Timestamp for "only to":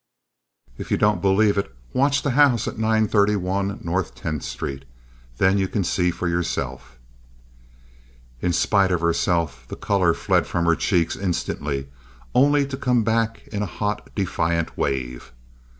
12.33-12.77